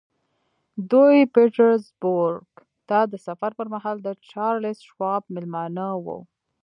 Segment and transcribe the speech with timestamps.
[0.91, 2.47] دوی پیټرزبورګ
[2.87, 6.19] ته د سفر پر مهال د چارلیس شواب مېلمانه وو